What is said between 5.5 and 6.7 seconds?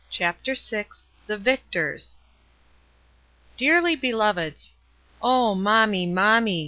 mommy, mommy!